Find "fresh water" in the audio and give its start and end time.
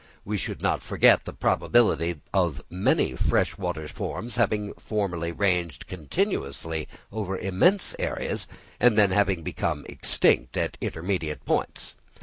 3.15-3.87